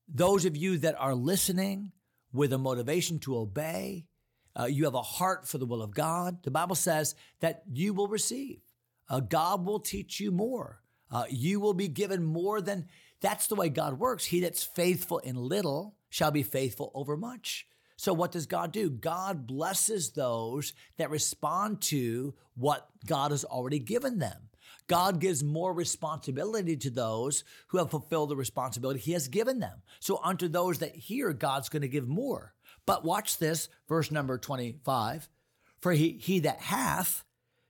those 0.07 0.45
of 0.45 0.57
you 0.57 0.77
that 0.79 0.95
are 0.99 1.13
listening 1.13 1.91
with 2.33 2.53
a 2.53 2.57
motivation 2.57 3.19
to 3.19 3.37
obey, 3.37 4.05
uh, 4.59 4.65
you 4.65 4.85
have 4.85 4.95
a 4.95 5.01
heart 5.01 5.47
for 5.47 5.57
the 5.57 5.65
will 5.65 5.81
of 5.81 5.93
God. 5.93 6.43
The 6.43 6.51
Bible 6.51 6.75
says 6.75 7.15
that 7.41 7.63
you 7.71 7.93
will 7.93 8.07
receive. 8.07 8.59
Uh, 9.09 9.19
God 9.19 9.65
will 9.65 9.79
teach 9.79 10.19
you 10.19 10.31
more. 10.31 10.81
Uh, 11.11 11.25
you 11.29 11.59
will 11.59 11.73
be 11.73 11.87
given 11.87 12.23
more 12.23 12.59
than 12.59 12.87
that's 13.21 13.47
the 13.47 13.55
way 13.55 13.69
God 13.69 13.99
works. 13.99 14.25
He 14.25 14.41
that's 14.41 14.63
faithful 14.63 15.19
in 15.19 15.35
little 15.35 15.95
shall 16.09 16.31
be 16.31 16.43
faithful 16.43 16.91
over 16.93 17.15
much. 17.15 17.67
So, 17.97 18.13
what 18.13 18.31
does 18.31 18.45
God 18.45 18.71
do? 18.71 18.89
God 18.89 19.47
blesses 19.47 20.11
those 20.11 20.73
that 20.97 21.09
respond 21.09 21.81
to 21.83 22.35
what 22.55 22.87
God 23.05 23.31
has 23.31 23.43
already 23.43 23.79
given 23.79 24.19
them. 24.19 24.49
God 24.87 25.19
gives 25.19 25.43
more 25.43 25.73
responsibility 25.73 26.77
to 26.77 26.89
those 26.89 27.43
who 27.67 27.77
have 27.77 27.91
fulfilled 27.91 28.29
the 28.29 28.35
responsibility 28.35 28.99
he 28.99 29.11
has 29.13 29.27
given 29.27 29.59
them. 29.59 29.81
So 29.99 30.19
unto 30.23 30.47
those 30.47 30.79
that 30.79 30.95
hear, 30.95 31.33
God's 31.33 31.69
going 31.69 31.81
to 31.81 31.87
give 31.87 32.07
more. 32.07 32.53
But 32.85 33.03
watch 33.03 33.37
this, 33.37 33.69
verse 33.87 34.11
number 34.11 34.37
25. 34.37 35.27
For 35.81 35.91
he, 35.91 36.17
he 36.19 36.39
that 36.39 36.59
hath, 36.59 37.23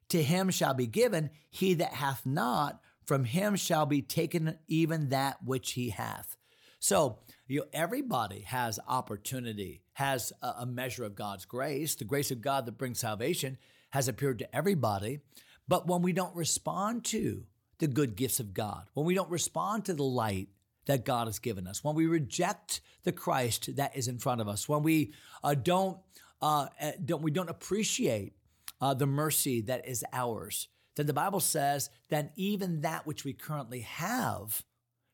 to 0.09 0.21
him 0.21 0.49
shall 0.49 0.73
be 0.73 0.87
given. 0.87 1.31
He 1.49 1.73
that 1.75 1.93
hath 1.93 2.25
not, 2.25 2.79
from 3.03 3.25
him 3.25 3.55
shall 3.55 3.85
be 3.85 4.01
taken 4.01 4.57
even 4.67 5.09
that 5.09 5.37
which 5.43 5.73
he 5.73 5.89
hath. 5.89 6.37
So, 6.79 7.19
you 7.47 7.61
know, 7.61 7.65
everybody 7.73 8.41
has 8.41 8.79
opportunity, 8.87 9.81
has 9.93 10.31
a, 10.41 10.53
a 10.59 10.65
measure 10.65 11.03
of 11.03 11.15
God's 11.15 11.45
grace. 11.45 11.95
The 11.95 12.05
grace 12.05 12.31
of 12.31 12.41
God 12.41 12.65
that 12.65 12.77
brings 12.77 12.99
salvation 12.99 13.57
has 13.89 14.07
appeared 14.07 14.39
to 14.39 14.55
everybody. 14.55 15.19
But 15.67 15.87
when 15.87 16.01
we 16.01 16.13
don't 16.13 16.35
respond 16.35 17.03
to 17.05 17.43
the 17.79 17.87
good 17.87 18.15
gifts 18.15 18.39
of 18.39 18.53
God, 18.53 18.87
when 18.93 19.05
we 19.05 19.15
don't 19.15 19.29
respond 19.29 19.85
to 19.85 19.93
the 19.93 20.03
light 20.03 20.49
that 20.85 21.05
God 21.05 21.27
has 21.27 21.39
given 21.39 21.67
us, 21.67 21.83
when 21.83 21.95
we 21.95 22.07
reject 22.07 22.81
the 23.03 23.11
Christ 23.11 23.75
that 23.75 23.95
is 23.95 24.07
in 24.07 24.17
front 24.17 24.41
of 24.41 24.47
us, 24.47 24.69
when 24.69 24.83
we 24.83 25.13
uh, 25.43 25.53
don't, 25.53 25.97
uh, 26.41 26.67
eh, 26.79 26.93
don't 27.03 27.21
we 27.21 27.31
don't 27.31 27.49
appreciate 27.49 28.33
uh, 28.79 28.93
the 28.93 29.05
mercy 29.05 29.61
that 29.61 29.87
is 29.87 30.05
ours, 30.13 30.67
then 30.95 31.05
the 31.05 31.13
Bible 31.13 31.39
says 31.39 31.89
that 32.09 32.31
even 32.35 32.81
that 32.81 33.05
which 33.05 33.23
we 33.23 33.33
currently 33.33 33.81
have 33.81 34.63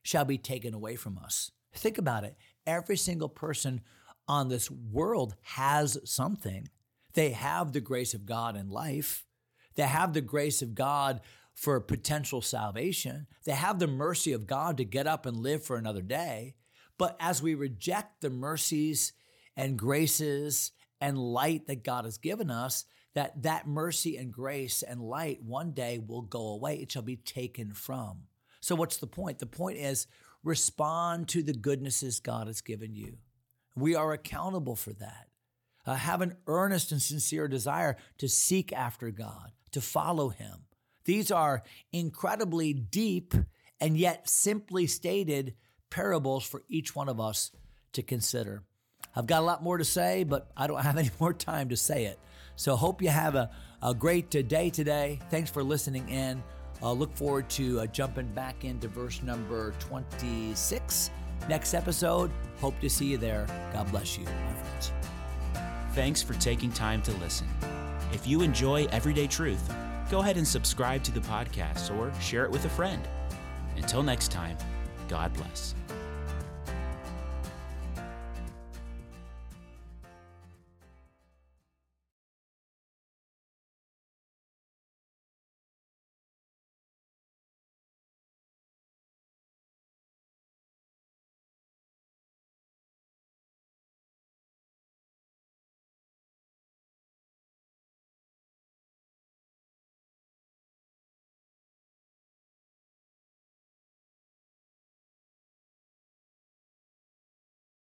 shall 0.02 0.24
be 0.24 0.38
taken 0.38 0.74
away 0.74 0.96
from 0.96 1.18
us. 1.18 1.50
Think 1.74 1.98
about 1.98 2.24
it. 2.24 2.36
Every 2.66 2.96
single 2.96 3.28
person 3.28 3.82
on 4.28 4.48
this 4.48 4.70
world 4.70 5.34
has 5.42 5.98
something. 6.04 6.68
They 7.14 7.30
have 7.30 7.72
the 7.72 7.80
grace 7.80 8.14
of 8.14 8.26
God 8.26 8.56
in 8.56 8.70
life. 8.70 9.24
They 9.76 9.84
have 9.84 10.12
the 10.12 10.20
grace 10.20 10.62
of 10.62 10.74
God 10.74 11.20
for 11.54 11.78
potential 11.80 12.42
salvation. 12.42 13.26
They 13.44 13.52
have 13.52 13.78
the 13.78 13.86
mercy 13.86 14.32
of 14.32 14.46
God 14.46 14.76
to 14.76 14.84
get 14.84 15.06
up 15.06 15.26
and 15.26 15.36
live 15.36 15.64
for 15.64 15.76
another 15.76 16.02
day. 16.02 16.54
But 16.98 17.16
as 17.20 17.42
we 17.42 17.54
reject 17.54 18.20
the 18.20 18.30
mercies 18.30 19.12
and 19.56 19.78
graces 19.78 20.72
and 21.00 21.18
light 21.18 21.66
that 21.66 21.84
God 21.84 22.04
has 22.04 22.18
given 22.18 22.50
us, 22.50 22.84
that 23.14 23.42
that 23.42 23.66
mercy 23.66 24.16
and 24.16 24.32
grace 24.32 24.82
and 24.82 25.00
light 25.00 25.42
one 25.42 25.72
day 25.72 25.98
will 26.04 26.22
go 26.22 26.48
away. 26.48 26.76
It 26.76 26.92
shall 26.92 27.02
be 27.02 27.16
taken 27.16 27.72
from. 27.72 28.24
So 28.60 28.74
what's 28.74 28.96
the 28.96 29.06
point? 29.06 29.38
The 29.38 29.46
point 29.46 29.78
is 29.78 30.06
respond 30.42 31.28
to 31.28 31.42
the 31.42 31.52
goodnesses 31.52 32.20
God 32.20 32.48
has 32.48 32.60
given 32.60 32.94
you. 32.94 33.18
We 33.76 33.94
are 33.94 34.12
accountable 34.12 34.76
for 34.76 34.92
that. 34.94 35.28
Uh, 35.86 35.94
have 35.94 36.20
an 36.20 36.36
earnest 36.46 36.92
and 36.92 37.02
sincere 37.02 37.48
desire 37.48 37.96
to 38.18 38.28
seek 38.28 38.72
after 38.72 39.10
God, 39.10 39.52
to 39.72 39.80
follow 39.80 40.30
Him. 40.30 40.64
These 41.04 41.30
are 41.30 41.62
incredibly 41.92 42.72
deep 42.72 43.34
and 43.80 43.96
yet 43.98 44.28
simply 44.28 44.86
stated 44.86 45.54
parables 45.90 46.44
for 46.44 46.62
each 46.68 46.96
one 46.96 47.08
of 47.08 47.20
us 47.20 47.50
to 47.92 48.02
consider. 48.02 48.62
I've 49.14 49.26
got 49.26 49.42
a 49.42 49.44
lot 49.44 49.62
more 49.62 49.78
to 49.78 49.84
say, 49.84 50.24
but 50.24 50.50
I 50.56 50.66
don't 50.66 50.80
have 50.82 50.96
any 50.98 51.10
more 51.20 51.32
time 51.32 51.68
to 51.68 51.76
say 51.76 52.06
it. 52.06 52.18
So, 52.56 52.76
hope 52.76 53.02
you 53.02 53.08
have 53.08 53.34
a, 53.34 53.50
a 53.82 53.94
great 53.94 54.30
day 54.30 54.70
today. 54.70 55.18
Thanks 55.28 55.50
for 55.50 55.62
listening 55.62 56.08
in. 56.08 56.42
Uh, 56.82 56.92
look 56.92 57.14
forward 57.16 57.48
to 57.50 57.80
uh, 57.80 57.86
jumping 57.86 58.26
back 58.28 58.64
into 58.64 58.88
verse 58.88 59.22
number 59.22 59.72
26 59.80 61.10
next 61.48 61.74
episode. 61.74 62.30
Hope 62.60 62.78
to 62.80 62.90
see 62.90 63.06
you 63.06 63.18
there. 63.18 63.46
God 63.72 63.90
bless 63.90 64.18
you, 64.18 64.24
my 64.24 64.54
friends. 64.54 65.03
Thanks 65.94 66.20
for 66.20 66.34
taking 66.34 66.72
time 66.72 67.02
to 67.02 67.12
listen. 67.18 67.46
If 68.12 68.26
you 68.26 68.42
enjoy 68.42 68.86
Everyday 68.86 69.28
Truth, 69.28 69.72
go 70.10 70.18
ahead 70.18 70.36
and 70.36 70.46
subscribe 70.46 71.04
to 71.04 71.12
the 71.12 71.20
podcast 71.20 71.96
or 71.96 72.12
share 72.20 72.44
it 72.44 72.50
with 72.50 72.64
a 72.64 72.68
friend. 72.68 73.06
Until 73.76 74.02
next 74.02 74.32
time, 74.32 74.58
God 75.08 75.32
bless. 75.34 75.76